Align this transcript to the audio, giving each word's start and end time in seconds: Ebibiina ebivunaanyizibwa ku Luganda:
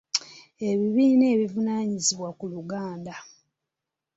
Ebibiina 0.69 1.25
ebivunaanyizibwa 1.35 2.29
ku 2.37 2.45
Luganda: 2.53 3.15